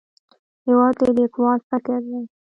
[0.65, 2.21] هېواد د لیکوال فکر دی.